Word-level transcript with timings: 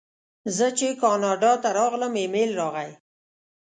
زه 0.55 0.67
چې 0.77 0.87
کاناډا 1.01 1.53
ته 1.63 1.69
راغلم 1.77 2.13
ایمېل 2.21 2.51
راغی. 2.59 2.91